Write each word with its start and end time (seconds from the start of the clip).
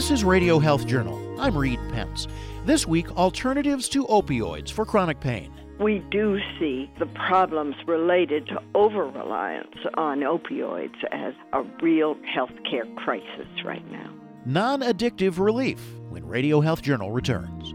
This 0.00 0.10
is 0.10 0.24
Radio 0.24 0.58
Health 0.58 0.86
Journal. 0.86 1.38
I'm 1.38 1.54
Reed 1.54 1.78
Pence. 1.92 2.26
This 2.64 2.86
week, 2.86 3.14
alternatives 3.18 3.86
to 3.90 4.06
opioids 4.06 4.72
for 4.72 4.86
chronic 4.86 5.20
pain. 5.20 5.52
We 5.78 5.98
do 6.10 6.38
see 6.58 6.90
the 6.98 7.04
problems 7.04 7.74
related 7.86 8.46
to 8.46 8.62
over 8.74 9.04
reliance 9.04 9.76
on 9.98 10.20
opioids 10.20 10.96
as 11.12 11.34
a 11.52 11.64
real 11.82 12.14
healthcare 12.34 12.96
crisis 12.96 13.46
right 13.62 13.86
now. 13.92 14.10
Non 14.46 14.80
addictive 14.80 15.38
relief 15.38 15.82
when 16.08 16.26
Radio 16.26 16.62
Health 16.62 16.80
Journal 16.80 17.12
returns. 17.12 17.74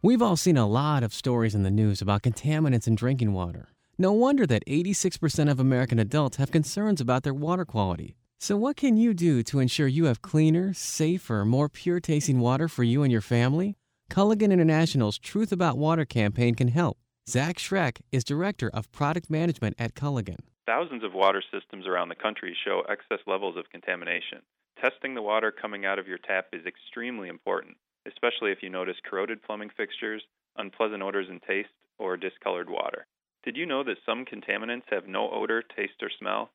We've 0.00 0.22
all 0.22 0.36
seen 0.36 0.56
a 0.56 0.66
lot 0.66 1.02
of 1.02 1.12
stories 1.12 1.54
in 1.54 1.62
the 1.62 1.70
news 1.70 2.00
about 2.00 2.22
contaminants 2.22 2.86
in 2.86 2.94
drinking 2.94 3.34
water. 3.34 3.68
No 3.96 4.12
wonder 4.12 4.46
that 4.46 4.66
86% 4.66 5.50
of 5.50 5.60
American 5.60 5.98
adults 5.98 6.36
have 6.36 6.50
concerns 6.50 7.00
about 7.00 7.22
their 7.22 7.34
water 7.34 7.64
quality. 7.64 8.16
So, 8.38 8.56
what 8.56 8.76
can 8.76 8.96
you 8.96 9.14
do 9.14 9.42
to 9.44 9.60
ensure 9.60 9.86
you 9.86 10.06
have 10.06 10.20
cleaner, 10.20 10.74
safer, 10.74 11.44
more 11.44 11.68
pure 11.68 12.00
tasting 12.00 12.40
water 12.40 12.68
for 12.68 12.82
you 12.82 13.02
and 13.02 13.12
your 13.12 13.20
family? 13.20 13.76
Culligan 14.10 14.52
International's 14.52 15.18
Truth 15.18 15.52
About 15.52 15.78
Water 15.78 16.04
campaign 16.04 16.54
can 16.54 16.68
help. 16.68 16.98
Zach 17.28 17.56
Schreck 17.56 18.00
is 18.12 18.24
Director 18.24 18.70
of 18.74 18.90
Product 18.92 19.30
Management 19.30 19.76
at 19.78 19.94
Culligan. 19.94 20.40
Thousands 20.66 21.04
of 21.04 21.14
water 21.14 21.42
systems 21.52 21.86
around 21.86 22.08
the 22.08 22.14
country 22.14 22.56
show 22.64 22.82
excess 22.88 23.20
levels 23.26 23.56
of 23.56 23.70
contamination. 23.70 24.42
Testing 24.80 25.14
the 25.14 25.22
water 25.22 25.50
coming 25.50 25.86
out 25.86 25.98
of 25.98 26.08
your 26.08 26.18
tap 26.18 26.46
is 26.52 26.66
extremely 26.66 27.28
important 27.28 27.76
especially 28.06 28.52
if 28.52 28.62
you 28.62 28.70
notice 28.70 28.96
corroded 29.08 29.42
plumbing 29.42 29.70
fixtures, 29.76 30.22
unpleasant 30.56 31.02
odors 31.02 31.26
and 31.28 31.40
taste, 31.42 31.68
or 31.98 32.16
discolored 32.16 32.68
water. 32.68 33.06
Did 33.44 33.58
you 33.58 33.66
know 33.66 33.84
that 33.84 33.98
some 34.06 34.24
contaminants 34.24 34.88
have 34.90 35.06
no 35.06 35.30
odor, 35.30 35.62
taste, 35.62 36.02
or 36.02 36.10
smell? 36.18 36.50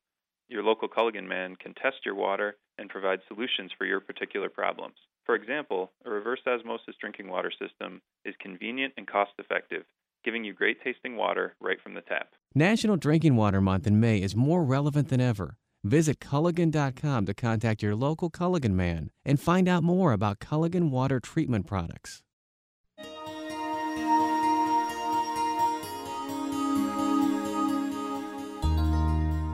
Your 0.48 0.64
local 0.64 0.88
Culligan 0.88 1.28
man 1.28 1.54
can 1.54 1.72
test 1.72 2.04
your 2.04 2.16
water 2.16 2.56
and 2.78 2.90
provide 2.90 3.20
solutions 3.28 3.70
for 3.78 3.84
your 3.84 4.00
particular 4.00 4.48
problems. 4.48 4.96
For 5.24 5.36
example, 5.36 5.92
a 6.04 6.10
reverse 6.10 6.40
osmosis 6.48 6.96
drinking 7.00 7.28
water 7.28 7.52
system 7.52 8.02
is 8.24 8.34
convenient 8.40 8.94
and 8.96 9.06
cost 9.06 9.30
effective, 9.38 9.84
giving 10.24 10.42
you 10.42 10.52
great 10.52 10.82
tasting 10.82 11.16
water 11.16 11.54
right 11.60 11.80
from 11.80 11.94
the 11.94 12.00
tap. 12.00 12.30
National 12.56 12.96
Drinking 12.96 13.36
Water 13.36 13.60
Month 13.60 13.86
in 13.86 14.00
May 14.00 14.20
is 14.20 14.34
more 14.34 14.64
relevant 14.64 15.10
than 15.10 15.20
ever. 15.20 15.58
Visit 15.84 16.18
Culligan.com 16.18 17.24
to 17.24 17.34
contact 17.34 17.84
your 17.84 17.94
local 17.94 18.30
Culligan 18.30 18.72
man 18.72 19.10
and 19.24 19.38
find 19.40 19.68
out 19.68 19.84
more 19.84 20.12
about 20.12 20.40
Culligan 20.40 20.90
water 20.90 21.20
treatment 21.20 21.68
products. 21.68 22.24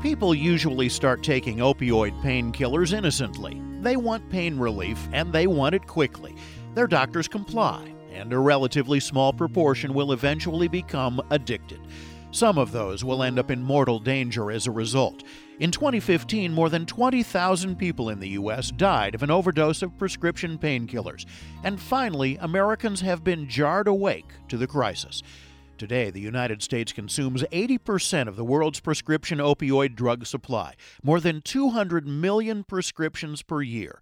People 0.06 0.36
usually 0.36 0.88
start 0.88 1.24
taking 1.24 1.56
opioid 1.56 2.16
painkillers 2.22 2.96
innocently. 2.96 3.60
They 3.80 3.96
want 3.96 4.30
pain 4.30 4.56
relief 4.56 5.08
and 5.12 5.32
they 5.32 5.48
want 5.48 5.74
it 5.74 5.84
quickly. 5.84 6.36
Their 6.74 6.86
doctors 6.86 7.26
comply, 7.26 7.92
and 8.12 8.32
a 8.32 8.38
relatively 8.38 9.00
small 9.00 9.32
proportion 9.32 9.92
will 9.92 10.12
eventually 10.12 10.68
become 10.68 11.20
addicted. 11.30 11.80
Some 12.30 12.56
of 12.56 12.70
those 12.70 13.02
will 13.02 13.24
end 13.24 13.36
up 13.36 13.50
in 13.50 13.64
mortal 13.64 13.98
danger 13.98 14.52
as 14.52 14.68
a 14.68 14.70
result. 14.70 15.24
In 15.58 15.72
2015, 15.72 16.52
more 16.52 16.68
than 16.68 16.86
20,000 16.86 17.74
people 17.74 18.08
in 18.08 18.20
the 18.20 18.28
U.S. 18.28 18.70
died 18.70 19.16
of 19.16 19.24
an 19.24 19.32
overdose 19.32 19.82
of 19.82 19.98
prescription 19.98 20.56
painkillers. 20.56 21.26
And 21.64 21.80
finally, 21.80 22.36
Americans 22.36 23.00
have 23.00 23.24
been 23.24 23.48
jarred 23.48 23.88
awake 23.88 24.28
to 24.50 24.56
the 24.56 24.68
crisis. 24.68 25.24
Today, 25.76 26.10
the 26.10 26.20
United 26.20 26.62
States 26.62 26.92
consumes 26.92 27.42
80% 27.52 28.28
of 28.28 28.36
the 28.36 28.44
world's 28.44 28.80
prescription 28.80 29.38
opioid 29.38 29.94
drug 29.94 30.24
supply, 30.26 30.74
more 31.02 31.20
than 31.20 31.42
200 31.42 32.06
million 32.06 32.64
prescriptions 32.64 33.42
per 33.42 33.60
year. 33.60 34.00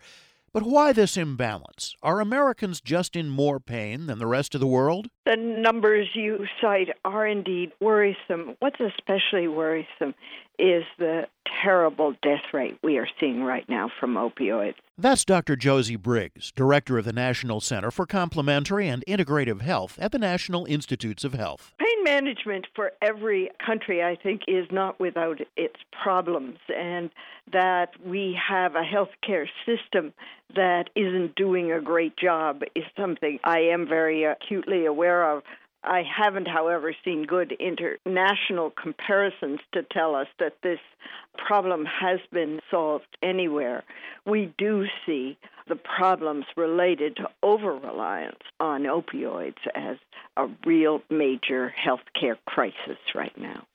But 0.52 0.62
why 0.62 0.92
this 0.92 1.16
imbalance? 1.16 1.96
Are 2.00 2.20
Americans 2.20 2.80
just 2.80 3.16
in 3.16 3.28
more 3.28 3.58
pain 3.58 4.06
than 4.06 4.20
the 4.20 4.26
rest 4.28 4.54
of 4.54 4.60
the 4.60 4.68
world? 4.68 5.08
The 5.26 5.34
numbers 5.36 6.08
you 6.14 6.46
cite 6.60 6.90
are 7.04 7.26
indeed 7.26 7.72
worrisome. 7.80 8.54
What's 8.60 8.78
especially 8.78 9.48
worrisome 9.48 10.14
is 10.56 10.84
the 10.96 11.26
terrible 11.64 12.14
death 12.22 12.44
rate 12.52 12.78
we 12.84 12.98
are 12.98 13.08
seeing 13.18 13.42
right 13.42 13.68
now 13.68 13.90
from 13.98 14.14
opioids. 14.14 14.76
That's 14.96 15.24
Dr. 15.24 15.56
Josie 15.56 15.96
Briggs, 15.96 16.52
Director 16.52 16.98
of 16.98 17.04
the 17.04 17.12
National 17.12 17.60
Center 17.60 17.90
for 17.90 18.06
Complementary 18.06 18.86
and 18.86 19.02
Integrative 19.08 19.60
Health 19.60 19.98
at 20.00 20.12
the 20.12 20.20
National 20.20 20.66
Institutes 20.66 21.24
of 21.24 21.34
Health. 21.34 21.72
Pain 21.80 22.04
management 22.04 22.68
for 22.76 22.92
every 23.02 23.50
country, 23.64 24.04
I 24.04 24.14
think, 24.14 24.42
is 24.46 24.68
not 24.70 25.00
without 25.00 25.40
its 25.56 25.74
problems, 26.00 26.58
and 26.72 27.10
that 27.52 27.90
we 28.06 28.38
have 28.48 28.76
a 28.76 28.84
healthcare 28.84 29.48
system 29.66 30.12
that 30.54 30.90
isn't 30.94 31.34
doing 31.34 31.72
a 31.72 31.80
great 31.80 32.16
job 32.16 32.62
is 32.76 32.84
something 32.96 33.40
I 33.42 33.58
am 33.62 33.88
very 33.88 34.22
acutely 34.22 34.86
aware 34.86 35.28
of. 35.28 35.42
I 35.84 36.02
haven't, 36.02 36.48
however, 36.48 36.94
seen 37.04 37.24
good 37.24 37.52
international 37.52 38.70
comparisons 38.70 39.60
to 39.72 39.82
tell 39.82 40.14
us 40.14 40.28
that 40.38 40.56
this 40.62 40.80
problem 41.36 41.84
has 41.84 42.20
been 42.32 42.60
solved 42.70 43.06
anywhere. 43.22 43.84
We 44.26 44.52
do 44.56 44.86
see 45.04 45.36
the 45.68 45.76
problems 45.76 46.46
related 46.56 47.16
to 47.16 47.28
over 47.42 47.74
reliance 47.74 48.42
on 48.60 48.82
opioids 48.82 49.66
as 49.74 49.96
a 50.36 50.48
real 50.64 51.02
major 51.10 51.74
healthcare 51.78 52.36
crisis 52.46 52.98
right 53.14 53.36
now. 53.38 53.66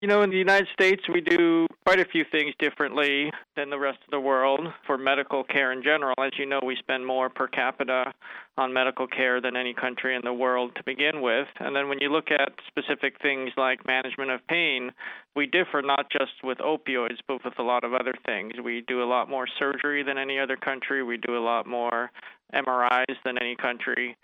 You 0.00 0.06
know, 0.06 0.22
in 0.22 0.30
the 0.30 0.36
United 0.36 0.68
States, 0.72 1.02
we 1.12 1.20
do 1.20 1.66
quite 1.84 1.98
a 1.98 2.04
few 2.04 2.24
things 2.30 2.54
differently 2.60 3.32
than 3.56 3.68
the 3.68 3.80
rest 3.80 3.98
of 4.04 4.12
the 4.12 4.20
world 4.20 4.60
for 4.86 4.96
medical 4.96 5.42
care 5.42 5.72
in 5.72 5.82
general. 5.82 6.14
As 6.20 6.30
you 6.38 6.46
know, 6.46 6.60
we 6.64 6.76
spend 6.76 7.04
more 7.04 7.28
per 7.28 7.48
capita 7.48 8.12
on 8.56 8.72
medical 8.72 9.08
care 9.08 9.40
than 9.40 9.56
any 9.56 9.74
country 9.74 10.14
in 10.14 10.20
the 10.22 10.32
world 10.32 10.70
to 10.76 10.84
begin 10.84 11.20
with. 11.20 11.48
And 11.58 11.74
then 11.74 11.88
when 11.88 11.98
you 11.98 12.12
look 12.12 12.30
at 12.30 12.52
specific 12.68 13.16
things 13.20 13.50
like 13.56 13.88
management 13.88 14.30
of 14.30 14.46
pain, 14.46 14.92
we 15.34 15.46
differ 15.46 15.82
not 15.82 16.06
just 16.12 16.44
with 16.44 16.58
opioids, 16.58 17.18
but 17.26 17.44
with 17.44 17.58
a 17.58 17.64
lot 17.64 17.82
of 17.82 17.92
other 17.92 18.14
things. 18.24 18.52
We 18.62 18.84
do 18.86 19.02
a 19.02 19.04
lot 19.04 19.28
more 19.28 19.48
surgery 19.58 20.04
than 20.04 20.16
any 20.16 20.38
other 20.38 20.56
country, 20.56 21.02
we 21.02 21.16
do 21.16 21.36
a 21.36 21.42
lot 21.42 21.66
more 21.66 22.12
MRIs 22.54 23.16
than 23.24 23.36
any 23.36 23.56
country. 23.56 24.16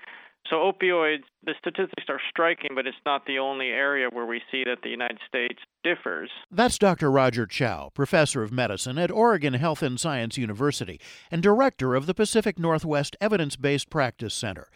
So, 0.51 0.57
opioids, 0.57 1.23
the 1.45 1.55
statistics 1.59 2.05
are 2.09 2.21
striking, 2.29 2.71
but 2.75 2.87
it's 2.87 2.97
not 3.07 3.25
the 3.27 3.39
only 3.39 3.69
area 3.69 4.09
where 4.13 4.27
we 4.27 4.43
see 4.51 4.63
that 4.65 4.83
the 4.83 4.91
United 4.91 5.19
States 5.27 5.59
differs. 5.83 6.31
That's 6.51 6.79
Dr. 6.79 7.11
Roger 7.11 7.47
Chou, 7.47 7.91
professor 7.95 8.43
of 8.43 8.53
medicine 8.53 8.99
at 8.99 9.11
Oregon 9.11 9.55
Health 9.55 9.83
and 9.83 9.99
Science 9.99 10.37
University 10.37 11.01
and 11.31 11.43
director 11.43 11.95
of 11.95 12.05
the 12.07 12.15
Pacific 12.15 12.59
Northwest 12.59 13.17
Evidence 13.21 13.57
Based 13.57 13.89
Practice 13.89 14.35
Center. 14.35 14.69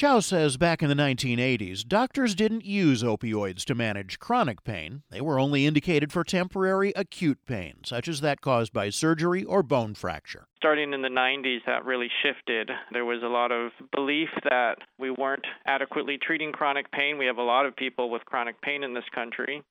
Chou 0.00 0.22
says 0.22 0.56
back 0.56 0.82
in 0.82 0.88
the 0.88 0.94
1980s, 0.94 1.86
doctors 1.86 2.34
didn't 2.34 2.64
use 2.64 3.02
opioids 3.02 3.64
to 3.64 3.74
manage 3.74 4.18
chronic 4.18 4.64
pain. 4.64 5.02
They 5.10 5.20
were 5.20 5.38
only 5.38 5.66
indicated 5.66 6.10
for 6.10 6.24
temporary 6.24 6.94
acute 6.96 7.40
pain, 7.44 7.80
such 7.84 8.08
as 8.08 8.22
that 8.22 8.40
caused 8.40 8.72
by 8.72 8.88
surgery 8.88 9.44
or 9.44 9.62
bone 9.62 9.92
fracture. 9.92 10.46
Starting 10.56 10.94
in 10.94 11.02
the 11.02 11.08
90s, 11.08 11.58
that 11.66 11.84
really 11.84 12.08
shifted. 12.22 12.70
There 12.94 13.04
was 13.04 13.22
a 13.22 13.26
lot 13.26 13.52
of 13.52 13.72
belief 13.94 14.30
that 14.44 14.76
we 14.98 15.10
weren't 15.10 15.44
adequately 15.66 16.16
treating 16.16 16.50
chronic 16.50 16.90
pain. 16.92 17.18
We 17.18 17.26
have 17.26 17.36
a 17.36 17.42
lot 17.42 17.66
of 17.66 17.76
people 17.76 18.08
with 18.08 18.24
chronic 18.24 18.58
pain 18.62 18.82
in 18.82 18.94
this 18.94 19.04
country. 19.14 19.62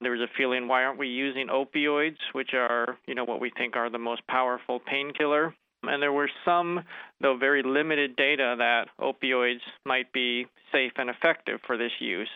There 0.00 0.10
was 0.10 0.20
a 0.20 0.36
feeling, 0.36 0.66
why 0.66 0.82
aren't 0.82 0.98
we 0.98 1.06
using 1.06 1.46
opioids, 1.46 2.18
which 2.32 2.54
are, 2.54 2.98
you 3.06 3.14
know, 3.14 3.24
what 3.24 3.40
we 3.40 3.52
think 3.56 3.76
are 3.76 3.88
the 3.88 3.98
most 3.98 4.26
powerful 4.26 4.80
painkiller? 4.80 5.54
And 5.88 6.02
there 6.02 6.12
were 6.12 6.30
some, 6.44 6.80
though 7.20 7.36
very 7.36 7.62
limited, 7.62 8.16
data 8.16 8.54
that 8.58 8.88
opioids 9.00 9.60
might 9.84 10.12
be 10.12 10.46
safe 10.72 10.92
and 10.96 11.10
effective 11.10 11.60
for 11.66 11.76
this 11.76 11.92
use. 12.00 12.30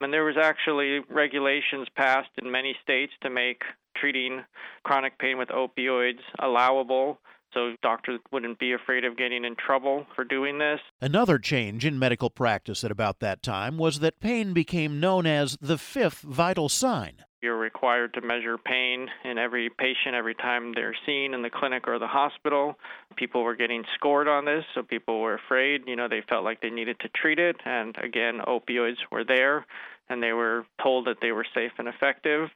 And 0.00 0.12
there 0.12 0.24
was 0.24 0.36
actually 0.40 1.00
regulations 1.08 1.88
passed 1.96 2.30
in 2.42 2.50
many 2.50 2.76
states 2.82 3.12
to 3.22 3.30
make 3.30 3.62
treating 3.96 4.42
chronic 4.82 5.18
pain 5.18 5.38
with 5.38 5.48
opioids 5.48 6.20
allowable 6.38 7.18
so 7.54 7.74
doctors 7.82 8.20
wouldn't 8.32 8.58
be 8.58 8.72
afraid 8.72 9.04
of 9.04 9.16
getting 9.16 9.44
in 9.44 9.54
trouble 9.54 10.06
for 10.14 10.24
doing 10.24 10.58
this. 10.58 10.80
Another 11.00 11.38
change 11.38 11.84
in 11.86 11.98
medical 11.98 12.28
practice 12.28 12.82
at 12.84 12.90
about 12.90 13.20
that 13.20 13.42
time 13.42 13.78
was 13.78 14.00
that 14.00 14.20
pain 14.20 14.52
became 14.52 15.00
known 15.00 15.24
as 15.24 15.56
the 15.60 15.78
fifth 15.78 16.20
vital 16.20 16.68
sign. 16.68 17.24
You're 17.44 17.58
required 17.58 18.14
to 18.14 18.22
measure 18.22 18.56
pain 18.56 19.06
in 19.22 19.36
every 19.36 19.68
patient 19.68 20.14
every 20.14 20.34
time 20.34 20.72
they're 20.72 20.96
seen 21.04 21.34
in 21.34 21.42
the 21.42 21.50
clinic 21.50 21.86
or 21.86 21.98
the 21.98 22.06
hospital. 22.06 22.78
People 23.16 23.42
were 23.42 23.54
getting 23.54 23.84
scored 23.96 24.28
on 24.28 24.46
this, 24.46 24.64
so 24.74 24.82
people 24.82 25.20
were 25.20 25.34
afraid. 25.34 25.82
You 25.86 25.94
know, 25.94 26.08
they 26.08 26.22
felt 26.26 26.42
like 26.42 26.62
they 26.62 26.70
needed 26.70 26.98
to 27.00 27.10
treat 27.10 27.38
it. 27.38 27.56
And 27.66 27.94
again, 28.02 28.40
opioids 28.48 28.96
were 29.12 29.24
there, 29.24 29.66
and 30.08 30.22
they 30.22 30.32
were 30.32 30.64
told 30.82 31.06
that 31.06 31.18
they 31.20 31.32
were 31.32 31.44
safe 31.54 31.72
and 31.76 31.86
effective. 31.86 32.48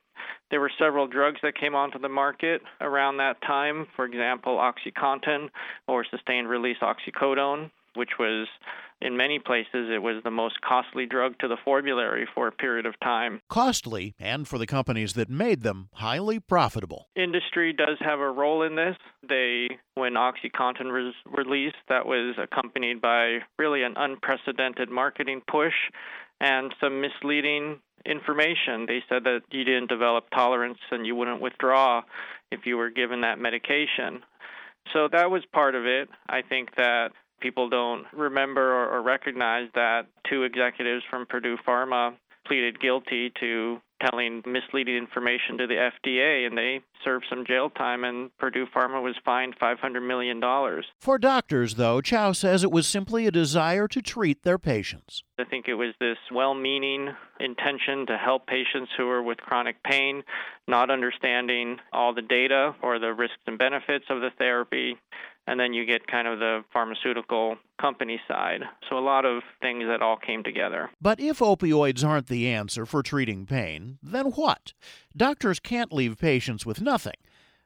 There 0.50 0.60
were 0.60 0.72
several 0.78 1.06
drugs 1.06 1.40
that 1.42 1.60
came 1.60 1.74
onto 1.74 1.98
the 1.98 2.08
market 2.08 2.62
around 2.80 3.18
that 3.18 3.42
time, 3.42 3.88
for 3.94 4.06
example, 4.06 4.56
OxyContin 4.56 5.50
or 5.86 6.06
sustained 6.10 6.48
release 6.48 6.78
oxycodone 6.80 7.70
which 7.94 8.18
was 8.18 8.46
in 9.00 9.16
many 9.16 9.38
places, 9.38 9.90
it 9.90 10.02
was 10.02 10.22
the 10.24 10.30
most 10.30 10.60
costly 10.60 11.06
drug 11.06 11.38
to 11.38 11.48
the 11.48 11.56
formulary 11.64 12.26
for 12.34 12.48
a 12.48 12.52
period 12.52 12.86
of 12.86 12.98
time. 13.00 13.40
Costly, 13.48 14.14
and 14.18 14.48
for 14.48 14.58
the 14.58 14.66
companies 14.66 15.14
that 15.14 15.30
made 15.30 15.62
them, 15.62 15.88
highly 15.94 16.40
profitable. 16.40 17.08
Industry 17.14 17.72
does 17.72 17.96
have 18.00 18.18
a 18.18 18.30
role 18.30 18.62
in 18.62 18.74
this. 18.74 18.96
They, 19.28 19.68
when 19.94 20.14
OxyContin 20.14 20.92
was 20.92 21.14
released, 21.26 21.76
that 21.88 22.06
was 22.06 22.36
accompanied 22.38 23.00
by 23.00 23.38
really 23.58 23.82
an 23.82 23.94
unprecedented 23.96 24.90
marketing 24.90 25.42
push 25.48 25.74
and 26.40 26.74
some 26.80 27.00
misleading 27.00 27.80
information. 28.04 28.86
They 28.86 29.02
said 29.08 29.24
that 29.24 29.42
you 29.50 29.64
didn't 29.64 29.88
develop 29.88 30.24
tolerance 30.30 30.78
and 30.90 31.06
you 31.06 31.14
wouldn't 31.14 31.40
withdraw 31.40 32.02
if 32.50 32.60
you 32.64 32.76
were 32.76 32.90
given 32.90 33.20
that 33.20 33.38
medication. 33.38 34.22
So 34.92 35.08
that 35.12 35.30
was 35.30 35.42
part 35.52 35.74
of 35.74 35.84
it. 35.84 36.08
I 36.28 36.42
think 36.42 36.70
that 36.76 37.10
people 37.40 37.68
don't 37.68 38.04
remember 38.12 38.72
or, 38.72 38.98
or 38.98 39.02
recognize 39.02 39.68
that 39.74 40.06
two 40.28 40.42
executives 40.42 41.04
from 41.10 41.26
Purdue 41.26 41.56
Pharma 41.66 42.14
pleaded 42.46 42.80
guilty 42.80 43.30
to 43.40 43.80
telling 44.00 44.42
misleading 44.46 44.96
information 44.96 45.58
to 45.58 45.66
the 45.66 45.74
FDA, 45.74 46.46
and 46.46 46.56
they 46.56 46.80
served 47.04 47.26
some 47.28 47.44
jail 47.44 47.68
time, 47.70 48.04
and 48.04 48.30
Purdue 48.38 48.66
Pharma 48.74 49.02
was 49.02 49.16
fined 49.24 49.58
$500 49.58 50.06
million. 50.06 50.40
For 51.00 51.18
doctors, 51.18 51.74
though, 51.74 52.00
Chou 52.00 52.32
says 52.34 52.62
it 52.62 52.70
was 52.70 52.86
simply 52.86 53.26
a 53.26 53.30
desire 53.30 53.88
to 53.88 54.00
treat 54.00 54.42
their 54.42 54.58
patients. 54.58 55.22
I 55.38 55.44
think 55.44 55.66
it 55.68 55.74
was 55.74 55.94
this 56.00 56.18
well 56.32 56.54
meaning 56.54 57.08
intention 57.40 58.06
to 58.06 58.16
help 58.16 58.46
patients 58.46 58.90
who 58.96 59.08
are 59.08 59.22
with 59.22 59.38
chronic 59.38 59.82
pain, 59.82 60.22
not 60.66 60.90
understanding 60.90 61.78
all 61.92 62.14
the 62.14 62.22
data 62.22 62.74
or 62.82 62.98
the 62.98 63.12
risks 63.12 63.38
and 63.46 63.58
benefits 63.58 64.04
of 64.10 64.20
the 64.20 64.30
therapy, 64.38 64.96
and 65.48 65.58
then 65.58 65.72
you 65.72 65.86
get 65.86 66.06
kind 66.06 66.28
of 66.28 66.38
the 66.38 66.62
pharmaceutical 66.74 67.56
company 67.80 68.20
side. 68.28 68.60
So 68.88 68.98
a 68.98 69.00
lot 69.00 69.24
of 69.24 69.42
things 69.62 69.84
that 69.86 70.02
all 70.02 70.18
came 70.18 70.42
together. 70.42 70.90
But 71.00 71.18
if 71.18 71.38
opioids 71.38 72.04
aren't 72.04 72.26
the 72.26 72.48
answer 72.48 72.84
for 72.84 73.02
treating 73.02 73.46
pain, 73.46 73.98
then 74.02 74.26
what? 74.26 74.74
Doctors 75.16 75.58
can't 75.58 75.90
leave 75.90 76.18
patients 76.18 76.66
with 76.66 76.82
nothing. 76.82 77.14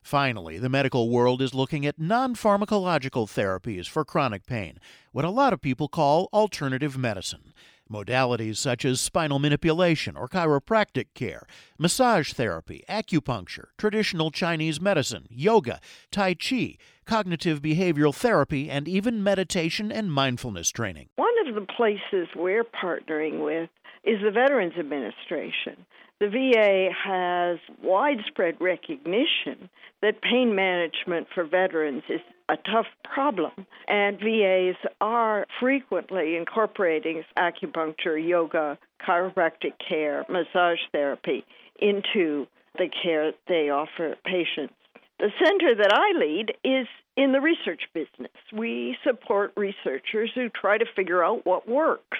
Finally, 0.00 0.58
the 0.58 0.68
medical 0.68 1.10
world 1.10 1.42
is 1.42 1.54
looking 1.54 1.84
at 1.84 1.98
non 1.98 2.36
pharmacological 2.36 3.26
therapies 3.26 3.88
for 3.88 4.04
chronic 4.04 4.46
pain, 4.46 4.78
what 5.10 5.24
a 5.24 5.30
lot 5.30 5.52
of 5.52 5.60
people 5.60 5.88
call 5.88 6.28
alternative 6.32 6.96
medicine. 6.96 7.52
Modalities 7.90 8.56
such 8.56 8.84
as 8.84 9.00
spinal 9.00 9.38
manipulation 9.38 10.16
or 10.16 10.26
chiropractic 10.26 11.06
care, 11.14 11.46
massage 11.78 12.32
therapy, 12.32 12.84
acupuncture, 12.88 13.66
traditional 13.76 14.30
Chinese 14.30 14.80
medicine, 14.80 15.26
yoga, 15.28 15.78
Tai 16.10 16.34
Chi, 16.34 16.78
cognitive 17.06 17.60
behavioral 17.60 18.14
therapy, 18.14 18.70
and 18.70 18.88
even 18.88 19.22
meditation 19.22 19.92
and 19.92 20.12
mindfulness 20.12 20.70
training. 20.70 21.08
One 21.16 21.34
of 21.46 21.54
the 21.54 21.66
places 21.76 22.28
we're 22.36 22.64
partnering 22.64 23.44
with 23.44 23.70
is 24.04 24.20
the 24.22 24.30
Veterans 24.30 24.74
Administration. 24.78 25.86
The 26.20 26.28
VA 26.28 26.88
has 27.04 27.58
widespread 27.82 28.60
recognition 28.60 29.68
that 30.02 30.22
pain 30.22 30.54
management 30.54 31.26
for 31.34 31.44
veterans 31.44 32.04
is 32.08 32.20
a 32.48 32.56
tough 32.56 32.86
problem, 33.02 33.66
and 33.88 34.20
VAs 34.20 34.76
are 35.00 35.46
frequently 35.58 36.36
incorporating 36.36 37.24
acupuncture, 37.36 38.16
yoga, 38.24 38.78
chiropractic 39.06 39.72
care, 39.88 40.24
massage 40.28 40.78
therapy 40.92 41.44
into 41.80 42.46
the 42.78 42.88
care 43.02 43.32
they 43.48 43.70
offer 43.70 44.16
patients. 44.24 44.74
The 45.22 45.30
center 45.38 45.72
that 45.76 45.92
I 45.92 46.18
lead 46.18 46.56
is 46.64 46.88
in 47.16 47.30
the 47.30 47.40
research 47.40 47.82
business. 47.94 48.32
We 48.52 48.96
support 49.04 49.52
researchers 49.56 50.32
who 50.34 50.48
try 50.48 50.78
to 50.78 50.84
figure 50.96 51.22
out 51.22 51.46
what 51.46 51.68
works. 51.68 52.18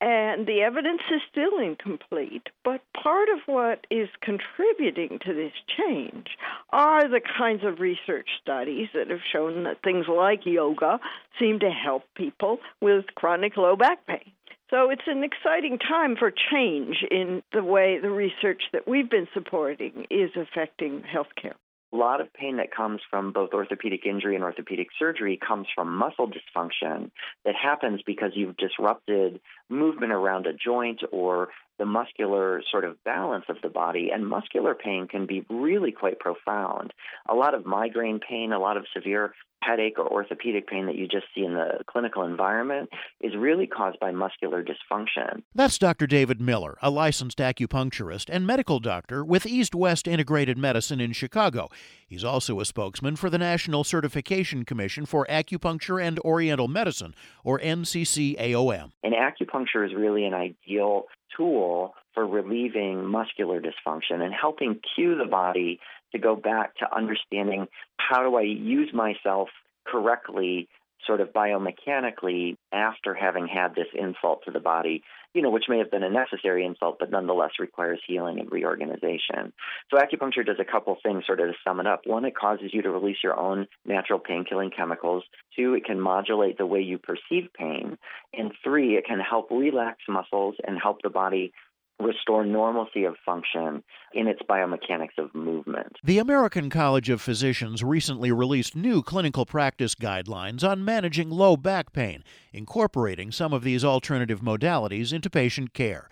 And 0.00 0.46
the 0.46 0.62
evidence 0.62 1.02
is 1.14 1.20
still 1.30 1.58
incomplete. 1.58 2.48
But 2.64 2.80
part 2.94 3.28
of 3.28 3.40
what 3.44 3.86
is 3.90 4.08
contributing 4.22 5.18
to 5.26 5.34
this 5.34 5.52
change 5.76 6.28
are 6.70 7.06
the 7.06 7.20
kinds 7.20 7.64
of 7.64 7.80
research 7.80 8.30
studies 8.40 8.88
that 8.94 9.10
have 9.10 9.20
shown 9.30 9.64
that 9.64 9.82
things 9.82 10.06
like 10.08 10.46
yoga 10.46 11.00
seem 11.38 11.58
to 11.58 11.70
help 11.70 12.04
people 12.14 12.60
with 12.80 13.04
chronic 13.14 13.58
low 13.58 13.76
back 13.76 14.06
pain. 14.06 14.32
So 14.70 14.88
it's 14.88 15.06
an 15.06 15.22
exciting 15.22 15.78
time 15.78 16.16
for 16.16 16.32
change 16.50 17.04
in 17.10 17.42
the 17.52 17.62
way 17.62 17.98
the 18.00 18.10
research 18.10 18.62
that 18.72 18.88
we've 18.88 19.10
been 19.10 19.28
supporting 19.34 20.06
is 20.08 20.30
affecting 20.34 21.02
healthcare. 21.02 21.56
A 21.92 21.96
lot 21.96 22.20
of 22.20 22.32
pain 22.34 22.58
that 22.58 22.70
comes 22.70 23.00
from 23.10 23.32
both 23.32 23.54
orthopedic 23.54 24.04
injury 24.04 24.34
and 24.34 24.44
orthopedic 24.44 24.88
surgery 24.98 25.38
comes 25.38 25.66
from 25.74 25.96
muscle 25.96 26.30
dysfunction 26.30 27.10
that 27.46 27.54
happens 27.54 28.02
because 28.04 28.32
you've 28.34 28.58
disrupted 28.58 29.40
movement 29.70 30.12
around 30.12 30.46
a 30.46 30.52
joint 30.52 31.00
or 31.10 31.48
the 31.78 31.86
muscular 31.86 32.62
sort 32.70 32.84
of 32.84 33.02
balance 33.04 33.46
of 33.48 33.56
the 33.62 33.70
body. 33.70 34.10
And 34.12 34.26
muscular 34.26 34.74
pain 34.74 35.08
can 35.08 35.26
be 35.26 35.46
really 35.48 35.92
quite 35.92 36.18
profound. 36.18 36.92
A 37.26 37.34
lot 37.34 37.54
of 37.54 37.64
migraine 37.64 38.20
pain, 38.20 38.52
a 38.52 38.58
lot 38.58 38.76
of 38.76 38.84
severe 38.94 39.32
headache 39.62 39.98
or 39.98 40.06
orthopedic 40.06 40.66
pain 40.66 40.86
that 40.86 40.96
you 40.96 41.06
just 41.06 41.26
see 41.34 41.44
in 41.44 41.54
the 41.54 41.78
clinical 41.86 42.22
environment 42.22 42.88
is 43.20 43.32
really 43.36 43.66
caused 43.66 43.98
by 44.00 44.10
muscular 44.10 44.64
dysfunction. 44.64 45.42
That's 45.54 45.78
Dr. 45.78 46.06
David 46.06 46.40
Miller, 46.40 46.78
a 46.82 46.90
licensed 46.90 47.38
acupuncturist 47.38 48.26
and 48.30 48.46
medical 48.46 48.80
doctor 48.80 49.24
with 49.24 49.46
East 49.46 49.74
West 49.74 50.06
Integrated 50.06 50.58
Medicine 50.58 51.00
in 51.00 51.12
Chicago. 51.12 51.68
He's 52.06 52.24
also 52.24 52.60
a 52.60 52.64
spokesman 52.64 53.16
for 53.16 53.30
the 53.30 53.38
National 53.38 53.84
Certification 53.84 54.64
Commission 54.64 55.06
for 55.06 55.26
Acupuncture 55.26 56.02
and 56.02 56.18
Oriental 56.20 56.68
Medicine, 56.68 57.14
or 57.44 57.58
NCCAOM. 57.58 58.92
And 59.02 59.14
acupuncture 59.14 59.86
is 59.86 59.94
really 59.94 60.24
an 60.24 60.34
ideal 60.34 61.04
tool 61.36 61.94
for 62.14 62.26
relieving 62.26 63.04
muscular 63.04 63.60
dysfunction 63.60 64.22
and 64.22 64.34
helping 64.34 64.80
cue 64.94 65.16
the 65.16 65.24
body 65.24 65.78
to 66.12 66.18
go 66.18 66.36
back 66.36 66.76
to 66.76 66.96
understanding 66.96 67.66
how 67.96 68.22
do 68.22 68.36
I 68.36 68.42
use 68.42 68.92
myself 68.92 69.48
correctly, 69.86 70.68
sort 71.06 71.20
of 71.20 71.32
biomechanically, 71.32 72.56
after 72.72 73.14
having 73.14 73.46
had 73.46 73.74
this 73.74 73.86
insult 73.94 74.42
to 74.44 74.50
the 74.50 74.60
body, 74.60 75.02
you 75.34 75.42
know, 75.42 75.50
which 75.50 75.66
may 75.68 75.78
have 75.78 75.90
been 75.90 76.02
a 76.02 76.10
necessary 76.10 76.64
insult, 76.64 76.96
but 76.98 77.10
nonetheless 77.10 77.52
requires 77.58 78.00
healing 78.06 78.40
and 78.40 78.50
reorganization. 78.50 79.52
So 79.90 79.98
acupuncture 79.98 80.44
does 80.44 80.58
a 80.58 80.70
couple 80.70 80.96
things 81.02 81.24
sort 81.26 81.40
of 81.40 81.48
to 81.48 81.54
sum 81.62 81.80
it 81.80 81.86
up. 81.86 82.02
One, 82.06 82.24
it 82.24 82.34
causes 82.34 82.70
you 82.72 82.82
to 82.82 82.90
release 82.90 83.18
your 83.22 83.38
own 83.38 83.66
natural 83.84 84.18
pain 84.18 84.44
killing 84.48 84.70
chemicals. 84.70 85.24
Two, 85.54 85.74
it 85.74 85.84
can 85.84 86.00
modulate 86.00 86.58
the 86.58 86.66
way 86.66 86.80
you 86.80 86.98
perceive 86.98 87.50
pain. 87.56 87.98
And 88.32 88.52
three, 88.64 88.96
it 88.96 89.06
can 89.06 89.20
help 89.20 89.50
relax 89.50 89.98
muscles 90.08 90.56
and 90.66 90.78
help 90.82 91.02
the 91.02 91.10
body 91.10 91.52
restore 92.00 92.44
normalcy 92.44 93.04
of 93.04 93.16
function 93.24 93.82
in 94.12 94.26
its 94.26 94.40
biomechanics 94.48 95.18
of 95.18 95.34
movement. 95.34 95.96
The 96.02 96.18
American 96.18 96.70
College 96.70 97.10
of 97.10 97.20
Physicians 97.20 97.82
recently 97.82 98.32
released 98.32 98.76
new 98.76 99.02
clinical 99.02 99.44
practice 99.44 99.94
guidelines 99.94 100.68
on 100.68 100.84
managing 100.84 101.30
low 101.30 101.56
back 101.56 101.92
pain, 101.92 102.22
incorporating 102.52 103.32
some 103.32 103.52
of 103.52 103.62
these 103.62 103.84
alternative 103.84 104.40
modalities 104.40 105.12
into 105.12 105.28
patient 105.28 105.74
care. 105.74 106.08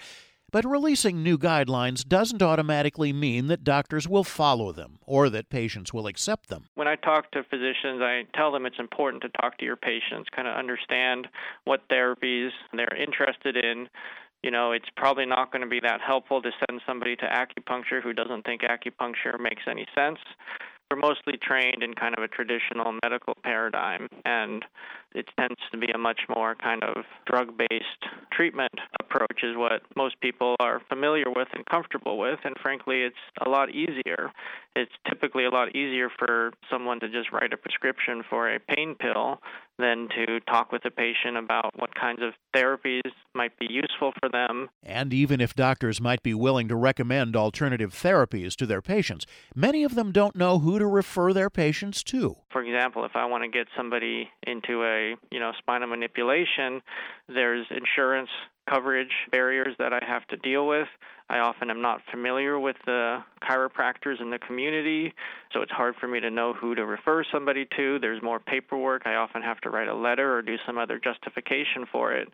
But 0.52 0.64
releasing 0.64 1.22
new 1.22 1.38
guidelines 1.38 2.06
doesn't 2.06 2.40
automatically 2.40 3.12
mean 3.12 3.48
that 3.48 3.64
doctors 3.64 4.08
will 4.08 4.24
follow 4.24 4.70
them 4.72 4.98
or 5.04 5.28
that 5.28 5.50
patients 5.50 5.92
will 5.92 6.06
accept 6.06 6.48
them. 6.48 6.66
When 6.76 6.86
I 6.86 6.94
talk 6.94 7.30
to 7.32 7.42
physicians, 7.42 8.00
I 8.00 8.22
tell 8.32 8.52
them 8.52 8.64
it's 8.64 8.78
important 8.78 9.22
to 9.24 9.28
talk 9.40 9.58
to 9.58 9.64
your 9.64 9.76
patients, 9.76 10.30
kind 10.34 10.46
of 10.46 10.56
understand 10.56 11.26
what 11.64 11.88
therapies 11.88 12.50
they're 12.72 12.96
interested 12.96 13.56
in 13.56 13.88
you 14.46 14.52
know, 14.52 14.70
it's 14.70 14.88
probably 14.96 15.26
not 15.26 15.50
going 15.50 15.62
to 15.62 15.68
be 15.68 15.80
that 15.80 16.00
helpful 16.00 16.40
to 16.40 16.52
send 16.70 16.80
somebody 16.86 17.16
to 17.16 17.26
acupuncture 17.26 18.00
who 18.00 18.12
doesn't 18.12 18.46
think 18.46 18.62
acupuncture 18.62 19.40
makes 19.40 19.64
any 19.68 19.86
sense. 19.92 20.20
We're 20.88 20.98
mostly 20.98 21.36
trained 21.42 21.82
in 21.82 21.94
kind 21.94 22.14
of 22.16 22.22
a 22.22 22.28
traditional 22.28 22.96
medical 23.02 23.36
paradigm, 23.42 24.06
and 24.24 24.64
it 25.16 25.26
tends 25.38 25.56
to 25.72 25.78
be 25.78 25.88
a 25.94 25.98
much 25.98 26.20
more 26.28 26.54
kind 26.54 26.84
of 26.84 27.04
drug 27.26 27.56
based 27.56 28.04
treatment 28.30 28.72
approach, 29.00 29.40
is 29.42 29.56
what 29.56 29.82
most 29.96 30.20
people 30.20 30.54
are 30.60 30.82
familiar 30.88 31.30
with 31.34 31.48
and 31.54 31.64
comfortable 31.66 32.18
with. 32.18 32.38
And 32.44 32.54
frankly, 32.60 33.02
it's 33.02 33.16
a 33.44 33.48
lot 33.48 33.70
easier. 33.70 34.30
It's 34.76 34.92
typically 35.08 35.46
a 35.46 35.50
lot 35.50 35.74
easier 35.74 36.10
for 36.18 36.52
someone 36.70 37.00
to 37.00 37.08
just 37.08 37.32
write 37.32 37.54
a 37.54 37.56
prescription 37.56 38.22
for 38.28 38.54
a 38.54 38.60
pain 38.60 38.94
pill 38.94 39.40
than 39.78 40.08
to 40.16 40.40
talk 40.40 40.72
with 40.72 40.82
the 40.82 40.90
patient 40.90 41.36
about 41.36 41.72
what 41.76 41.94
kinds 41.94 42.20
of 42.22 42.32
therapies 42.54 43.10
might 43.34 43.58
be 43.58 43.66
useful 43.68 44.12
for 44.20 44.28
them. 44.30 44.68
And 44.82 45.12
even 45.12 45.40
if 45.40 45.54
doctors 45.54 46.00
might 46.00 46.22
be 46.22 46.34
willing 46.34 46.68
to 46.68 46.76
recommend 46.76 47.36
alternative 47.36 47.92
therapies 47.92 48.54
to 48.56 48.66
their 48.66 48.82
patients, 48.82 49.26
many 49.54 49.84
of 49.84 49.94
them 49.94 50.12
don't 50.12 50.36
know 50.36 50.58
who 50.58 50.78
to 50.78 50.86
refer 50.86 51.32
their 51.32 51.50
patients 51.50 52.02
to. 52.04 52.36
For 52.50 52.62
example, 52.62 53.04
if 53.04 53.12
I 53.14 53.26
want 53.26 53.44
to 53.44 53.48
get 53.48 53.66
somebody 53.76 54.28
into 54.46 54.82
a 54.82 55.05
you 55.30 55.38
know, 55.38 55.52
spinal 55.58 55.88
manipulation, 55.88 56.82
there's 57.28 57.66
insurance 57.70 58.30
coverage 58.68 59.12
barriers 59.30 59.74
that 59.78 59.92
I 59.92 60.00
have 60.06 60.26
to 60.28 60.36
deal 60.36 60.66
with. 60.66 60.88
I 61.28 61.38
often 61.38 61.70
am 61.70 61.82
not 61.82 62.00
familiar 62.10 62.58
with 62.58 62.76
the 62.84 63.18
chiropractors 63.42 64.20
in 64.20 64.30
the 64.30 64.38
community, 64.38 65.12
so 65.52 65.62
it's 65.62 65.72
hard 65.72 65.94
for 66.00 66.06
me 66.08 66.20
to 66.20 66.30
know 66.30 66.52
who 66.52 66.74
to 66.74 66.84
refer 66.84 67.24
somebody 67.32 67.66
to. 67.76 67.98
There's 67.98 68.22
more 68.22 68.38
paperwork. 68.40 69.02
I 69.06 69.14
often 69.14 69.42
have 69.42 69.60
to 69.62 69.70
write 69.70 69.88
a 69.88 69.94
letter 69.94 70.36
or 70.36 70.42
do 70.42 70.56
some 70.66 70.78
other 70.78 71.00
justification 71.02 71.86
for 71.90 72.12
it. 72.12 72.28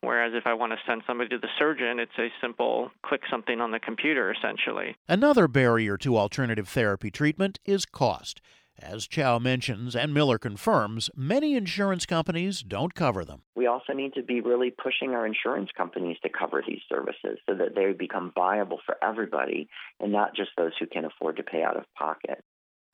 Whereas 0.00 0.32
if 0.34 0.48
I 0.48 0.54
want 0.54 0.72
to 0.72 0.78
send 0.84 1.02
somebody 1.06 1.28
to 1.30 1.38
the 1.38 1.48
surgeon, 1.58 2.00
it's 2.00 2.18
a 2.18 2.28
simple 2.40 2.90
click 3.06 3.22
something 3.30 3.60
on 3.60 3.70
the 3.70 3.78
computer 3.78 4.32
essentially. 4.32 4.96
Another 5.08 5.46
barrier 5.46 5.96
to 5.98 6.18
alternative 6.18 6.68
therapy 6.68 7.10
treatment 7.10 7.60
is 7.64 7.86
cost. 7.86 8.40
As 8.80 9.06
Chou 9.06 9.38
mentions 9.38 9.94
and 9.94 10.12
Miller 10.12 10.38
confirms, 10.38 11.08
many 11.14 11.54
insurance 11.54 12.04
companies 12.04 12.62
don't 12.62 12.94
cover 12.94 13.24
them. 13.24 13.42
We 13.54 13.66
also 13.66 13.92
need 13.92 14.14
to 14.14 14.22
be 14.22 14.40
really 14.40 14.70
pushing 14.70 15.10
our 15.10 15.26
insurance 15.26 15.70
companies 15.76 16.16
to 16.22 16.28
cover 16.28 16.62
these 16.66 16.80
services 16.88 17.38
so 17.48 17.54
that 17.54 17.74
they 17.74 17.92
become 17.92 18.32
viable 18.34 18.80
for 18.84 18.96
everybody 19.02 19.68
and 20.00 20.10
not 20.10 20.34
just 20.34 20.50
those 20.56 20.72
who 20.80 20.86
can 20.86 21.04
afford 21.04 21.36
to 21.36 21.42
pay 21.42 21.62
out 21.62 21.76
of 21.76 21.84
pocket. 21.96 22.42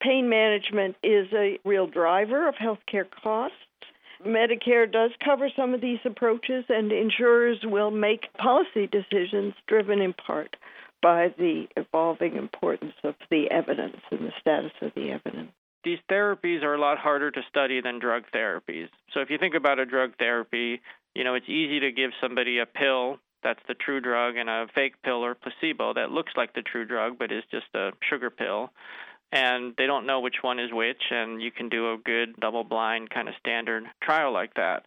Pain 0.03 0.29
management 0.29 0.97
is 1.03 1.27
a 1.33 1.59
real 1.65 1.87
driver 1.87 2.49
of 2.49 2.55
healthcare 2.57 3.07
costs. 3.23 3.57
Medicare 4.25 4.91
does 4.91 5.11
cover 5.25 5.49
some 5.57 5.75
of 5.75 5.81
these 5.81 6.01
approaches, 6.05 6.65
and 6.69 6.93
insurers 6.93 7.59
will 7.65 7.91
make 7.91 8.33
policy 8.35 8.89
decisions 8.89 9.55
driven 9.69 10.01
in 10.01 10.13
part 10.13 10.57
by 11.01 11.29
the 11.39 11.67
evolving 11.77 12.37
importance 12.37 12.95
of 13.05 13.15
the 13.31 13.49
evidence 13.51 13.97
and 14.11 14.21
the 14.21 14.33
status 14.41 14.73
of 14.83 14.93
the 14.95 15.11
evidence 15.11 15.53
these 15.89 15.99
therapies 16.11 16.63
are 16.63 16.75
a 16.75 16.81
lot 16.81 16.99
harder 16.99 17.31
to 17.31 17.41
study 17.49 17.81
than 17.81 17.99
drug 17.99 18.25
therapies. 18.35 18.89
So 19.15 19.21
if 19.21 19.31
you 19.31 19.39
think 19.39 19.55
about 19.55 19.79
a 19.79 19.87
drug 19.87 20.19
therapy, 20.19 20.83
you 21.15 21.25
know, 21.25 21.35
it's 21.35 21.49
easy 21.49 21.81
to 21.81 21.93
give 21.93 22.11
somebody 22.21 22.59
a 22.59 22.67
pill 22.67 23.17
that's 23.43 23.63
the 23.69 23.75
true 23.75 23.99
drug 23.99 24.37
and 24.37 24.51
a 24.51 24.67
fake 24.75 25.01
pill 25.03 25.25
or 25.25 25.35
placebo 25.35 25.95
that 25.95 26.11
looks 26.11 26.33
like 26.37 26.53
the 26.53 26.61
true 26.61 26.85
drug 26.85 27.19
but 27.19 27.33
is 27.33 27.43
just 27.51 27.67
a 27.75 27.93
sugar 28.11 28.29
pill. 28.29 28.71
And 29.33 29.73
they 29.79 29.87
don't 29.87 30.05
know 30.05 30.21
which 30.21 30.43
one 30.43 30.59
is 30.59 30.71
which, 30.73 31.03
and 31.11 31.41
you 31.41 31.51
can 31.51 31.71
do 31.71 31.93
a 31.93 31.97
good 31.97 32.37
double 32.39 32.65
blind 32.65 33.09
kind 33.09 33.29
of 33.29 33.35
standard 33.41 33.85
trial 34.03 34.31
like 34.33 34.55
that 34.55 34.85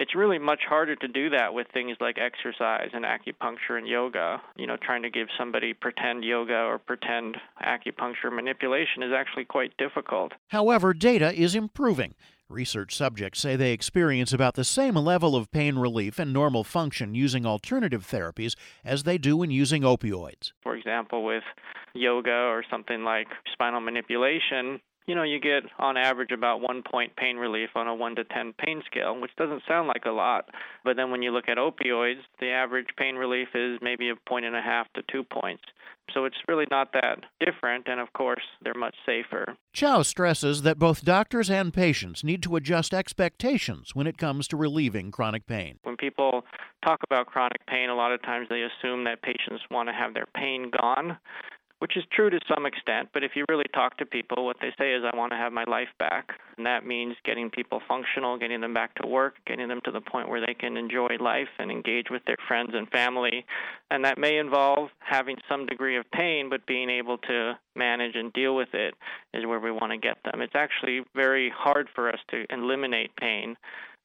it's 0.00 0.14
really 0.14 0.38
much 0.38 0.62
harder 0.66 0.96
to 0.96 1.06
do 1.06 1.28
that 1.28 1.52
with 1.52 1.66
things 1.74 1.98
like 2.00 2.16
exercise 2.18 2.88
and 2.94 3.04
acupuncture 3.04 3.76
and 3.76 3.86
yoga. 3.86 4.40
You 4.56 4.66
know, 4.66 4.78
trying 4.82 5.02
to 5.02 5.10
give 5.10 5.28
somebody 5.38 5.74
pretend 5.74 6.24
yoga 6.24 6.56
or 6.56 6.78
pretend 6.78 7.36
acupuncture 7.62 8.32
manipulation 8.34 9.02
is 9.02 9.12
actually 9.14 9.44
quite 9.44 9.76
difficult. 9.76 10.32
However, 10.48 10.94
data 10.94 11.38
is 11.38 11.54
improving. 11.54 12.14
Research 12.48 12.96
subjects 12.96 13.40
say 13.40 13.54
they 13.54 13.72
experience 13.72 14.32
about 14.32 14.54
the 14.54 14.64
same 14.64 14.94
level 14.94 15.36
of 15.36 15.52
pain 15.52 15.76
relief 15.76 16.18
and 16.18 16.32
normal 16.32 16.64
function 16.64 17.14
using 17.14 17.44
alternative 17.44 18.04
therapies 18.04 18.56
as 18.84 19.02
they 19.02 19.18
do 19.18 19.36
when 19.36 19.50
using 19.50 19.82
opioids. 19.82 20.52
For 20.62 20.74
example, 20.74 21.24
with 21.24 21.44
yoga 21.94 22.30
or 22.30 22.64
something 22.70 23.04
like 23.04 23.28
spinal 23.52 23.80
manipulation, 23.80 24.80
you 25.10 25.16
know, 25.16 25.24
you 25.24 25.40
get 25.40 25.64
on 25.80 25.96
average 25.96 26.30
about 26.30 26.60
one 26.60 26.84
point 26.88 27.16
pain 27.16 27.36
relief 27.36 27.70
on 27.74 27.88
a 27.88 27.94
1 27.94 28.14
to 28.14 28.22
10 28.22 28.54
pain 28.64 28.80
scale, 28.86 29.20
which 29.20 29.34
doesn't 29.36 29.64
sound 29.66 29.88
like 29.88 30.04
a 30.06 30.10
lot. 30.10 30.48
But 30.84 30.94
then 30.94 31.10
when 31.10 31.20
you 31.20 31.32
look 31.32 31.48
at 31.48 31.58
opioids, 31.58 32.20
the 32.38 32.50
average 32.50 32.86
pain 32.96 33.16
relief 33.16 33.48
is 33.52 33.80
maybe 33.82 34.08
a 34.08 34.14
point 34.28 34.44
and 34.44 34.54
a 34.54 34.62
half 34.62 34.86
to 34.94 35.02
two 35.10 35.24
points. 35.24 35.64
So 36.14 36.26
it's 36.26 36.36
really 36.46 36.66
not 36.70 36.92
that 36.92 37.24
different, 37.44 37.88
and 37.88 37.98
of 37.98 38.12
course, 38.12 38.42
they're 38.62 38.74
much 38.74 38.94
safer. 39.04 39.56
Chou 39.72 40.04
stresses 40.04 40.62
that 40.62 40.78
both 40.78 41.04
doctors 41.04 41.50
and 41.50 41.74
patients 41.74 42.22
need 42.22 42.42
to 42.44 42.54
adjust 42.54 42.94
expectations 42.94 43.94
when 43.94 44.06
it 44.06 44.16
comes 44.16 44.46
to 44.48 44.56
relieving 44.56 45.10
chronic 45.10 45.46
pain. 45.46 45.80
When 45.82 45.96
people 45.96 46.44
talk 46.84 47.00
about 47.10 47.26
chronic 47.26 47.66
pain, 47.66 47.90
a 47.90 47.96
lot 47.96 48.12
of 48.12 48.22
times 48.22 48.46
they 48.48 48.62
assume 48.62 49.04
that 49.04 49.22
patients 49.22 49.64
want 49.72 49.88
to 49.88 49.92
have 49.92 50.14
their 50.14 50.26
pain 50.36 50.70
gone 50.80 51.18
which 51.80 51.96
is 51.96 52.04
true 52.12 52.30
to 52.30 52.38
some 52.46 52.66
extent. 52.66 53.08
But 53.12 53.24
if 53.24 53.32
you 53.34 53.44
really 53.48 53.64
talk 53.74 53.96
to 53.98 54.06
people, 54.06 54.44
what 54.44 54.56
they 54.60 54.72
say 54.78 54.92
is, 54.92 55.02
I 55.02 55.16
want 55.16 55.32
to 55.32 55.36
have 55.36 55.52
my 55.52 55.64
life 55.64 55.88
back. 55.98 56.28
And 56.56 56.66
that 56.66 56.86
means 56.86 57.16
getting 57.24 57.50
people 57.50 57.80
functional, 57.88 58.38
getting 58.38 58.60
them 58.60 58.74
back 58.74 58.94
to 58.96 59.06
work, 59.06 59.34
getting 59.46 59.68
them 59.68 59.80
to 59.86 59.90
the 59.90 60.00
point 60.00 60.28
where 60.28 60.44
they 60.44 60.54
can 60.54 60.76
enjoy 60.76 61.16
life 61.18 61.48
and 61.58 61.70
engage 61.70 62.06
with 62.10 62.22
their 62.26 62.36
friends 62.46 62.70
and 62.74 62.88
family. 62.90 63.46
And 63.90 64.04
that 64.04 64.18
may 64.18 64.36
involve 64.36 64.90
having 64.98 65.36
some 65.48 65.66
degree 65.66 65.96
of 65.96 66.10
pain, 66.12 66.50
but 66.50 66.66
being 66.66 66.90
able 66.90 67.16
to 67.18 67.58
manage 67.74 68.14
and 68.14 68.32
deal 68.32 68.54
with 68.54 68.74
it 68.74 68.94
is 69.32 69.46
where 69.46 69.60
we 69.60 69.70
want 69.70 69.92
to 69.92 69.98
get 69.98 70.18
them. 70.24 70.42
It's 70.42 70.54
actually 70.54 71.02
very 71.16 71.50
hard 71.56 71.88
for 71.94 72.10
us 72.10 72.18
to 72.30 72.44
eliminate 72.50 73.16
pain 73.16 73.56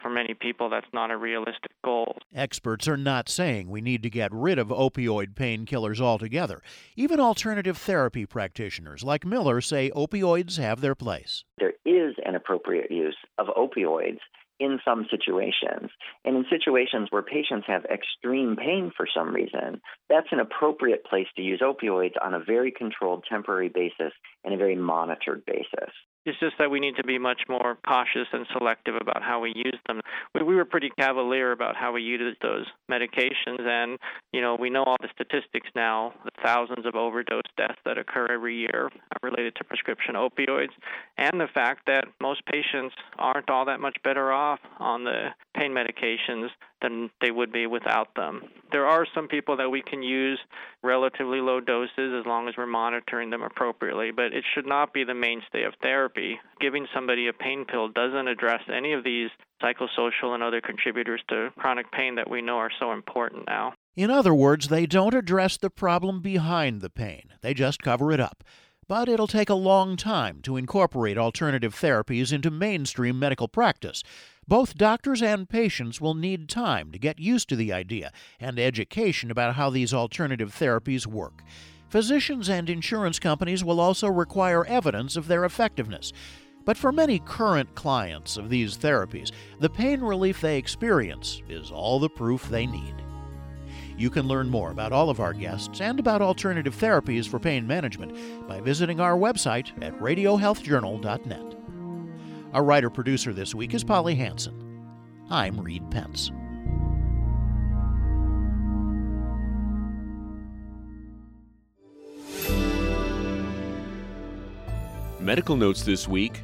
for 0.01 0.09
many 0.09 0.33
people, 0.33 0.69
that's 0.69 0.85
not 0.93 1.11
a 1.11 1.17
realistic 1.17 1.71
goal. 1.83 2.17
Experts 2.33 2.87
are 2.87 2.97
not 2.97 3.29
saying 3.29 3.69
we 3.69 3.81
need 3.81 4.03
to 4.03 4.09
get 4.09 4.31
rid 4.33 4.59
of 4.59 4.67
opioid 4.67 5.35
painkillers 5.35 5.99
altogether. 5.99 6.61
Even 6.95 7.19
alternative 7.19 7.77
therapy 7.77 8.25
practitioners 8.25 9.03
like 9.03 9.25
Miller 9.25 9.61
say 9.61 9.91
opioids 9.95 10.57
have 10.57 10.81
their 10.81 10.95
place. 10.95 11.43
There 11.57 11.73
is 11.85 12.15
an 12.25 12.35
appropriate 12.35 12.91
use 12.91 13.17
of 13.37 13.47
opioids 13.47 14.19
in 14.59 14.79
some 14.85 15.05
situations. 15.09 15.91
And 16.23 16.37
in 16.37 16.45
situations 16.49 17.07
where 17.09 17.21
patients 17.21 17.65
have 17.67 17.85
extreme 17.85 18.55
pain 18.55 18.91
for 18.95 19.07
some 19.13 19.33
reason, 19.33 19.81
that's 20.09 20.27
an 20.31 20.39
appropriate 20.39 21.03
place 21.05 21.27
to 21.35 21.41
use 21.41 21.61
opioids 21.61 22.13
on 22.23 22.33
a 22.33 22.39
very 22.39 22.71
controlled 22.71 23.25
temporary 23.29 23.69
basis 23.69 24.13
and 24.43 24.53
a 24.53 24.57
very 24.57 24.75
monitored 24.75 25.43
basis. 25.45 25.91
It's 26.25 26.39
just 26.39 26.55
that 26.57 26.71
we 26.71 26.79
need 26.79 26.95
to 26.95 27.03
be 27.03 27.19
much 27.19 27.41
more 27.47 27.77
cautious 27.87 28.27
and 28.33 28.47
selective 28.51 28.95
about 28.95 29.21
how 29.21 29.39
we 29.39 29.53
use 29.55 29.77
them. 29.87 30.01
We, 30.33 30.43
we 30.43 30.55
were 30.55 30.65
pretty 30.65 30.89
cavalier 30.97 31.51
about 31.51 31.75
how 31.75 31.91
we 31.91 32.01
used 32.01 32.41
those 32.41 32.65
medications, 32.89 33.61
and 33.61 33.99
you 34.33 34.41
know 34.41 34.55
we 34.59 34.69
know 34.69 34.83
all 34.83 34.97
the 35.01 35.09
statistics 35.13 35.69
now, 35.75 36.13
the 36.23 36.31
thousands 36.43 36.85
of 36.85 36.95
overdose 36.95 37.43
deaths 37.57 37.79
that 37.85 37.97
occur 37.97 38.27
every 38.27 38.57
year 38.57 38.89
related 39.21 39.55
to 39.57 39.63
prescription 39.63 40.15
opioids, 40.15 40.73
and 41.17 41.39
the 41.39 41.47
fact 41.53 41.81
that 41.87 42.05
most 42.21 42.45
patients 42.45 42.95
aren't 43.19 43.49
all 43.49 43.65
that 43.65 43.79
much 43.79 43.97
better 44.03 44.31
off 44.31 44.59
on 44.79 45.03
the 45.03 45.29
pain 45.55 45.71
medications 45.71 46.49
than 46.85 47.09
they 47.19 47.31
would 47.31 47.51
be 47.51 47.65
without 47.65 48.13
them. 48.15 48.43
There 48.71 48.85
are 48.85 49.07
some 49.15 49.27
people 49.27 49.57
that 49.57 49.69
we 49.69 49.81
can 49.81 50.03
use 50.03 50.39
relatively 50.83 51.39
low 51.39 51.59
doses 51.59 52.13
as 52.19 52.25
long 52.25 52.47
as 52.47 52.53
we're 52.57 52.67
monitoring 52.67 53.31
them 53.31 53.41
appropriately, 53.41 54.11
but 54.11 54.25
it 54.25 54.43
should 54.53 54.67
not 54.67 54.93
be 54.93 55.03
the 55.03 55.15
mainstay 55.15 55.63
of 55.63 55.73
therapy. 55.81 56.39
Giving 56.61 56.85
somebody 56.93 57.27
a 57.27 57.33
pain 57.33 57.65
pill 57.65 57.89
doesn't 57.89 58.27
address 58.27 58.61
any 58.71 58.93
of 58.93 59.03
these 59.03 59.29
psychosocial 59.63 60.33
and 60.33 60.43
other 60.43 60.61
contributors 60.61 61.21
to 61.29 61.49
chronic 61.57 61.91
pain 61.91 62.15
that 62.15 62.29
we 62.29 62.41
know 62.41 62.57
are 62.57 62.71
so 62.79 62.91
important 62.91 63.45
now. 63.47 63.73
In 63.95 64.11
other 64.11 64.33
words, 64.33 64.67
they 64.67 64.85
don't 64.85 65.15
address 65.15 65.57
the 65.57 65.69
problem 65.69 66.21
behind 66.21 66.81
the 66.81 66.89
pain, 66.89 67.33
they 67.41 67.53
just 67.53 67.81
cover 67.81 68.11
it 68.11 68.19
up. 68.19 68.43
But 68.87 69.09
it'll 69.09 69.25
take 69.25 69.49
a 69.49 69.55
long 69.55 69.97
time 69.97 70.41
to 70.43 70.57
incorporate 70.57 71.17
alternative 71.17 71.73
therapies 71.73 72.31
into 72.31 72.51
mainstream 72.51 73.17
medical 73.17 73.47
practice. 73.47 74.03
Both 74.47 74.77
doctors 74.77 75.23
and 75.23 75.49
patients 75.49 75.99
will 75.99 76.13
need 76.13 76.47
time 76.47 76.91
to 76.91 76.99
get 76.99 77.17
used 77.17 77.49
to 77.49 77.55
the 77.55 77.73
idea 77.73 78.11
and 78.39 78.59
education 78.59 79.31
about 79.31 79.55
how 79.55 79.71
these 79.71 79.93
alternative 79.93 80.53
therapies 80.53 81.07
work. 81.07 81.41
Physicians 81.89 82.47
and 82.47 82.69
insurance 82.69 83.17
companies 83.17 83.63
will 83.63 83.79
also 83.79 84.07
require 84.07 84.63
evidence 84.65 85.15
of 85.15 85.27
their 85.27 85.45
effectiveness. 85.45 86.13
But 86.63 86.77
for 86.77 86.91
many 86.91 87.19
current 87.19 87.73
clients 87.73 88.37
of 88.37 88.49
these 88.49 88.77
therapies, 88.77 89.31
the 89.59 89.69
pain 89.69 90.01
relief 90.01 90.41
they 90.41 90.57
experience 90.57 91.41
is 91.49 91.71
all 91.71 91.99
the 91.99 92.09
proof 92.09 92.47
they 92.47 92.67
need. 92.67 92.95
You 93.97 94.11
can 94.11 94.27
learn 94.27 94.49
more 94.49 94.71
about 94.71 94.91
all 94.91 95.09
of 95.09 95.19
our 95.19 95.33
guests 95.33 95.81
and 95.81 95.99
about 95.99 96.21
alternative 96.21 96.75
therapies 96.75 97.27
for 97.27 97.39
pain 97.39 97.65
management 97.65 98.47
by 98.47 98.59
visiting 98.61 98.99
our 98.99 99.15
website 99.15 99.71
at 99.81 99.97
radiohealthjournal.net. 99.99 101.54
Our 102.55 102.63
writer 102.63 102.89
producer 102.89 103.33
this 103.33 103.53
week 103.53 103.73
is 103.73 103.83
Polly 103.83 104.15
Hanson. 104.15 104.79
I'm 105.29 105.59
Reed 105.59 105.91
Pence. 105.91 106.31
Medical 115.19 115.57
notes 115.57 115.83
this 115.83 116.07
week. 116.07 116.43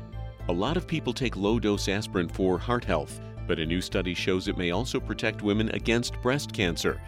A 0.49 0.51
lot 0.51 0.75
of 0.75 0.85
people 0.85 1.13
take 1.13 1.37
low 1.37 1.61
dose 1.61 1.87
aspirin 1.87 2.27
for 2.27 2.57
heart 2.57 2.83
health, 2.83 3.21
but 3.47 3.59
a 3.59 3.65
new 3.65 3.79
study 3.79 4.13
shows 4.13 4.49
it 4.49 4.57
may 4.57 4.71
also 4.71 4.99
protect 4.99 5.43
women 5.43 5.69
against 5.69 6.21
breast 6.21 6.51
cancer. 6.51 6.99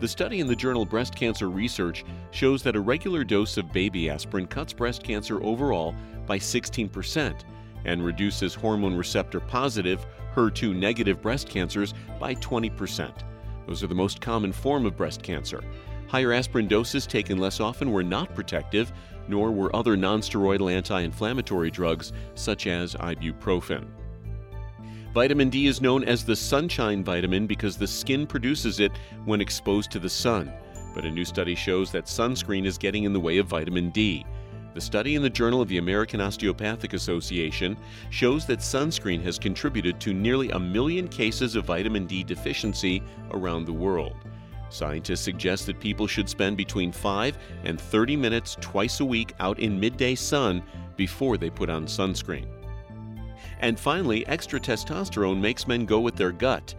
The 0.00 0.08
study 0.08 0.40
in 0.40 0.46
the 0.46 0.54
journal 0.54 0.84
Breast 0.84 1.14
Cancer 1.14 1.48
Research 1.48 2.04
shows 2.30 2.62
that 2.64 2.76
a 2.76 2.80
regular 2.80 3.24
dose 3.24 3.56
of 3.56 3.72
baby 3.72 4.10
aspirin 4.10 4.46
cuts 4.46 4.74
breast 4.74 5.02
cancer 5.02 5.42
overall 5.42 5.94
by 6.26 6.38
16% 6.38 7.42
and 7.84 8.04
reduces 8.04 8.54
hormone 8.54 8.96
receptor 8.96 9.40
positive, 9.40 10.04
HER2 10.34 10.74
negative 10.74 11.20
breast 11.20 11.48
cancers 11.48 11.94
by 12.18 12.34
20%. 12.36 13.12
Those 13.66 13.82
are 13.82 13.88
the 13.88 13.94
most 13.94 14.20
common 14.20 14.52
form 14.52 14.86
of 14.86 14.96
breast 14.96 15.22
cancer. 15.22 15.62
Higher 16.08 16.32
aspirin 16.32 16.66
doses 16.66 17.06
taken 17.06 17.38
less 17.38 17.60
often 17.60 17.92
were 17.92 18.02
not 18.02 18.34
protective, 18.34 18.92
nor 19.28 19.52
were 19.52 19.74
other 19.74 19.96
nonsteroidal 19.96 20.72
anti 20.72 21.00
inflammatory 21.00 21.70
drugs 21.70 22.12
such 22.34 22.66
as 22.66 22.94
ibuprofen. 22.96 23.86
Vitamin 25.14 25.50
D 25.50 25.66
is 25.66 25.80
known 25.80 26.04
as 26.04 26.24
the 26.24 26.36
sunshine 26.36 27.02
vitamin 27.02 27.46
because 27.46 27.76
the 27.76 27.86
skin 27.86 28.26
produces 28.26 28.80
it 28.80 28.92
when 29.24 29.40
exposed 29.40 29.90
to 29.90 29.98
the 29.98 30.08
sun. 30.08 30.52
But 30.94 31.04
a 31.04 31.10
new 31.10 31.24
study 31.24 31.54
shows 31.54 31.90
that 31.92 32.06
sunscreen 32.06 32.64
is 32.64 32.78
getting 32.78 33.04
in 33.04 33.12
the 33.12 33.20
way 33.20 33.38
of 33.38 33.46
vitamin 33.46 33.90
D. 33.90 34.24
The 34.72 34.80
study 34.80 35.16
in 35.16 35.22
the 35.22 35.30
Journal 35.30 35.60
of 35.60 35.68
the 35.68 35.78
American 35.78 36.20
Osteopathic 36.20 36.92
Association 36.92 37.76
shows 38.10 38.46
that 38.46 38.60
sunscreen 38.60 39.20
has 39.22 39.36
contributed 39.36 39.98
to 40.00 40.14
nearly 40.14 40.50
a 40.50 40.60
million 40.60 41.08
cases 41.08 41.56
of 41.56 41.64
vitamin 41.64 42.06
D 42.06 42.22
deficiency 42.22 43.02
around 43.32 43.64
the 43.64 43.72
world. 43.72 44.14
Scientists 44.68 45.22
suggest 45.22 45.66
that 45.66 45.80
people 45.80 46.06
should 46.06 46.28
spend 46.28 46.56
between 46.56 46.92
5 46.92 47.36
and 47.64 47.80
30 47.80 48.16
minutes 48.16 48.56
twice 48.60 49.00
a 49.00 49.04
week 49.04 49.34
out 49.40 49.58
in 49.58 49.80
midday 49.80 50.14
sun 50.14 50.62
before 50.96 51.36
they 51.36 51.50
put 51.50 51.68
on 51.68 51.86
sunscreen. 51.86 52.46
And 53.58 53.78
finally, 53.78 54.24
extra 54.28 54.60
testosterone 54.60 55.40
makes 55.40 55.66
men 55.66 55.84
go 55.84 55.98
with 55.98 56.14
their 56.14 56.30
gut, 56.30 56.76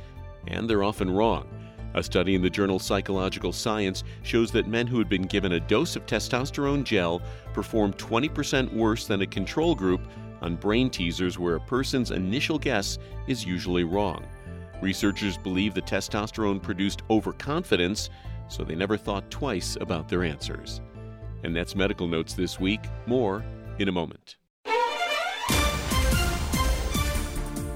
and 0.48 0.70
they're 0.70 0.84
often 0.84 1.12
wrong. 1.12 1.50
A 1.94 2.04
study 2.04 2.36
in 2.36 2.42
the 2.42 2.50
journal 2.50 2.80
Psychological 2.80 3.52
Science 3.52 4.04
shows 4.24 4.52
that 4.52 4.68
men 4.68 4.88
who 4.88 4.98
had 4.98 5.10
been 5.10 5.24
given 5.24 5.54
a 5.54 5.60
dose 5.60 5.96
of 5.96 6.06
testosterone 6.06 6.84
gel 6.84 7.22
performed 7.54 7.98
20% 7.98 8.74
worse 8.74 9.08
than 9.08 9.22
a 9.22 9.28
control 9.28 9.76
group 9.76 10.02
on 10.42 10.56
brain 10.56 10.90
teasers 10.90 11.38
where 11.38 11.56
a 11.56 11.62
person's 11.62 12.12
initial 12.12 12.58
guess 12.58 12.98
is 13.28 13.46
usually 13.46 13.84
wrong. 13.84 14.26
Researchers 14.82 15.38
believe 15.38 15.74
the 15.74 15.82
testosterone 15.82 16.62
produced 16.62 17.04
overconfidence, 17.10 18.10
so 18.48 18.64
they 18.64 18.76
never 18.76 18.98
thought 18.98 19.30
twice 19.30 19.78
about 19.80 20.10
their 20.10 20.24
answers. 20.24 20.82
And 21.44 21.56
that's 21.56 21.76
Medical 21.76 22.08
Notes 22.08 22.34
this 22.34 22.60
week. 22.60 22.82
More 23.06 23.44
in 23.80 23.88
a 23.88 23.92
moment. 23.92 24.38